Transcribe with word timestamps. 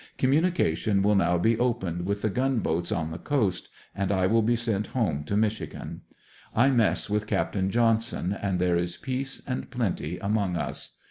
Com 0.17 0.31
munication 0.31 1.03
will 1.03 1.13
now 1.13 1.37
be 1.37 1.59
opened 1.59 2.07
with 2.07 2.23
the 2.23 2.29
gunboats 2.31 2.91
on 2.91 3.11
the 3.11 3.19
coast 3.19 3.69
and 3.93 4.11
I 4.11 4.25
will 4.25 4.41
be 4.41 4.55
sent 4.55 4.87
home 4.87 5.23
to 5.25 5.37
Michigan. 5.37 6.01
I 6.55 6.69
mess 6.71 7.07
with 7.07 7.27
Capt. 7.27 7.55
Johnson 7.69 8.33
and 8.33 8.57
there 8.57 8.75
is 8.77 8.97
peace 8.97 9.43
and 9.45 9.69
plenty 9.69 10.17
among 10.17 10.57
us. 10.57 10.95